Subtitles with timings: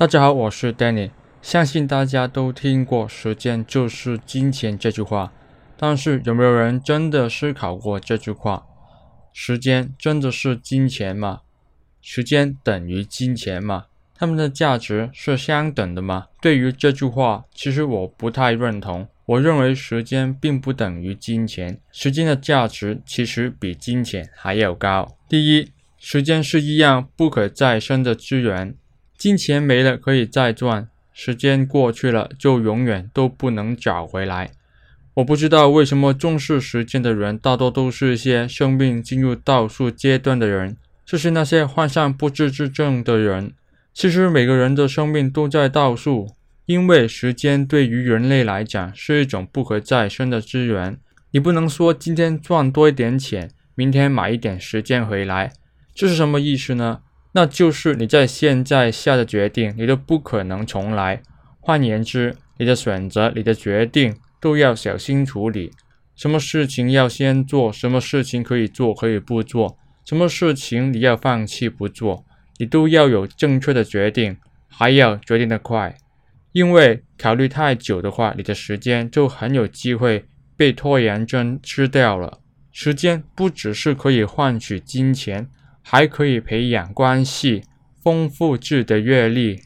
[0.00, 1.10] 大家好，我是 Danny。
[1.42, 5.30] 相信大家都听过“时间就是金钱”这句话，
[5.76, 8.64] 但是有没有人真的思考过这句话？
[9.34, 11.40] 时间真的是金钱吗？
[12.00, 13.88] 时间等于金钱吗？
[14.14, 16.28] 它们的价值是相等的吗？
[16.40, 19.06] 对于这句话，其实我不太认同。
[19.26, 25.18] 我认为时间并不等于金钱，时间的价值其实比金钱还要高。
[25.28, 28.74] 第一，时间是一样不可再生的资源。
[29.20, 34.52] 金钱没了可以再赚，时间过去了就永远都不能找回来。
[35.12, 40.74] 我不知道为什么重视时间的人大多都是一些生命进入倒数阶段的人，
[41.04, 43.52] 就是那些患上不治之症的人。
[43.92, 46.34] 其实每个人的生命都在倒数，
[46.64, 50.96] 因为时间对于人类来讲是一种不可再生的资源。
[51.32, 55.52] 你不能说今天赚多一点钱，明天买一点时间回来，
[55.94, 57.00] 这是什么意思呢？
[57.32, 61.22] 那就是你在现在下的决定，你都不可能重来。
[61.60, 65.70] 换言之，你的选择、你的决定都要小心处理。
[66.16, 72.24] 什么事情要先做，什么事情可以做，可以不做，什么事情你要放弃不做，
[72.58, 74.36] 你都要有正确的决定，
[74.68, 75.96] 还要决定得快。
[76.52, 80.24] 因为考虑太久的话，你的时间就很有机会
[80.56, 82.40] 被拖延症吃掉了。
[82.72, 85.48] 时间不只是可以换取金钱。
[85.82, 87.62] 还可以培养关系，
[88.02, 89.60] 丰富自己的阅历。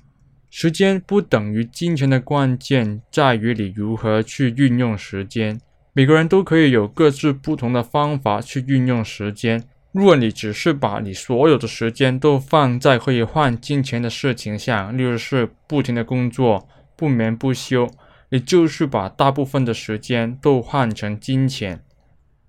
[0.50, 5.60] 时间不等于金钱的关键在于你如何去运用时间。
[5.92, 9.62] 每个人都可以有各自不同的方法去运用时间。
[9.92, 17.88] 如果你只是把你所有的时间都放在可以换金钱的事情上，例如是不停的工作，不眠不休，
[18.30, 21.80] 你就是把大部分的时间都换成金钱。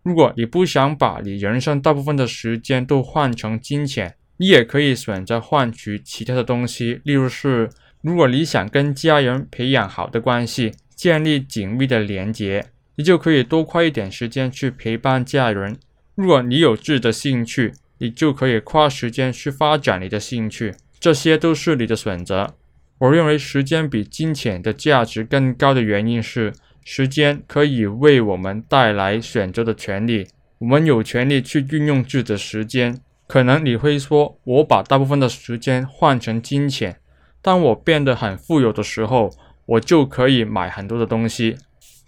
[0.05, 7.01] 如果你不想把你人生大部分的时间都换成金钱，你也可以选择换取其他的东西。
[7.03, 7.71] 例如是，
[8.03, 12.67] 如果你想跟家人培养好的关系，建立紧密的连结，
[12.97, 15.75] 你就可以多花一点时间去陪伴家人。
[16.13, 20.75] 如果你有自己的兴趣，你就可以花时间去发展你的兴趣。
[20.99, 22.53] 这些都是你的选择。
[22.99, 26.53] 我认为时间比金钱的价值更高的原因是。
[26.87, 30.27] 时间可以为我们带来选择的权利，
[30.59, 33.01] 我们有权利去运用自己的时间。
[33.25, 36.97] 可能你会说，我把大部分的时间换成金钱，
[37.41, 39.31] 当我变得很富有的时候，
[39.65, 41.57] 我就可以买很多的东西。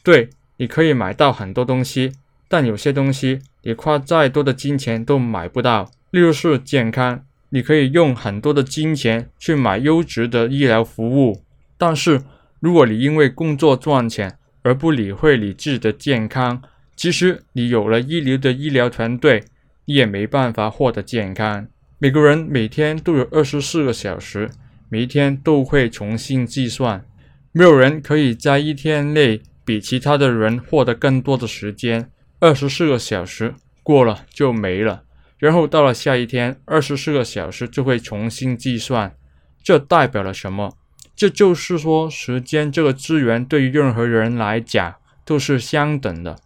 [0.03, 2.11] 对，你可以买到很多东西，
[2.47, 5.89] 但有些东西你花再多的金钱都买不到。
[6.11, 11.41] 例如是健康，你可以用很多的金钱去买优质的医疗服务，
[11.79, 12.21] 但是
[12.59, 16.61] 如果你因为工作赚钱，而不理会你自己的健康，
[16.93, 19.45] 即使你有了一流的医疗团队，
[19.85, 21.65] 你也没办法获得健康。
[21.99, 24.49] 每个人每天都有二十四个小时，
[24.89, 27.05] 每天都会重新计算。
[27.53, 32.11] 没有人可以在一天内比其他的人获得更多的时间。
[32.41, 35.03] 二十四个小时过了就没了，
[35.37, 39.15] 然后到了下一天，二十四个小时就会重新计算。
[39.63, 40.77] 这代表了什么？
[41.17, 44.95] 这就是说，时间这个资源对于任何人来讲
[45.25, 46.37] 都是相等的，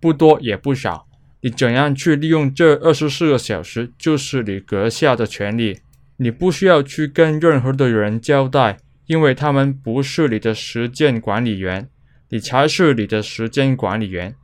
[0.00, 1.06] 不多也不少。
[1.40, 5.78] 你怎样去利用这二十四个小时，就是你阁下的权利。
[6.16, 11.88] 你不需要去跟任何的人交代，因为他们不是你的时间管理员，
[12.30, 14.34] 你才是你的时间管理员。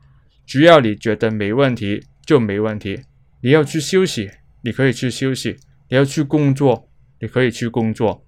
[0.45, 3.01] 只要你觉得没问题，就没问题。
[3.41, 4.31] 你要去休息，
[4.61, 5.57] 你可以去休息；
[5.89, 6.87] 你要去工作，
[7.19, 8.24] 你可以去工作。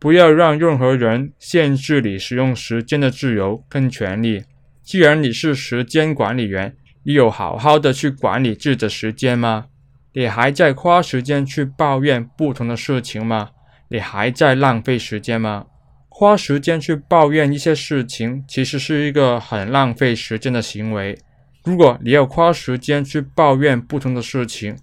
[0.00, 4.42] 不要让任何人限制你使用时间的自由跟权利。
[4.82, 6.74] 既然你是时间管理员，
[7.04, 9.66] 你有好好的去管理自己的时间吗？
[10.14, 13.50] 你还在花时间去抱怨不同的事情吗？
[13.88, 15.66] 你还在浪费时间吗？
[16.08, 21.18] 花时间去抱怨一些事情，其实是一个很浪费时间的行为。
[21.62, 24.76] 如果你要花时间去抱怨不同的事情，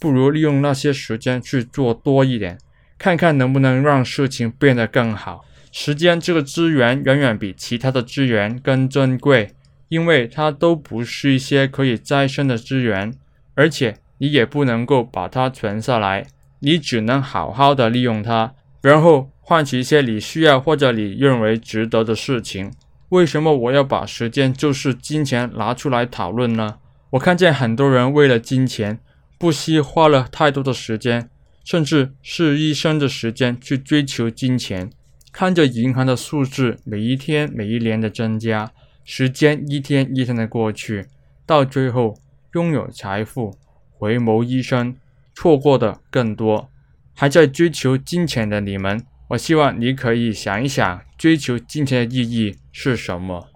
[0.00, 2.58] 不如利用那些时间去做多一点。
[3.04, 5.44] 看看能不能让事情变得更好。
[5.70, 9.50] 时间这个资源远远比其他的资源更珍贵，
[9.90, 13.12] 因为它都不是一些可以再生的资源，
[13.56, 16.24] 而且你也不能够把它存下来，
[16.60, 22.72] 你只能好好的利用它，然后换取一些你需要或者你认为值得的事情。
[23.10, 26.76] 为什么我要把时间就是金钱拿出来讨论呢？
[27.10, 28.98] 我看见很多人为了金钱，
[29.36, 31.28] 不惜花了太多的时间。
[31.64, 34.90] 甚至是一生的时间去追求金钱，
[35.32, 38.70] 看着银行的数字每一天、每一年的增加，
[39.04, 41.06] 时间一天一天的过去，
[41.46, 42.18] 到最后
[42.52, 43.58] 拥有财富，
[43.90, 44.94] 回眸一生，
[45.34, 46.68] 错过的更多。
[47.14, 53.48] 还在追求金钱的你们，我希望你可以想一想，追求金钱的意义是什么？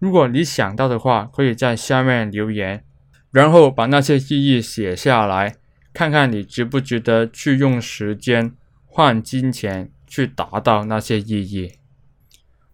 [0.00, 2.84] 如果你想到的话，可以在下面留言，
[3.30, 5.54] 然后把那些意义写下来，
[5.94, 8.52] 看看你值不值得去用时间
[8.84, 11.72] 换金钱去达到那些意义。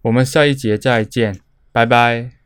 [0.02, 1.38] 我们下一节再见，
[1.70, 2.39] 拜拜。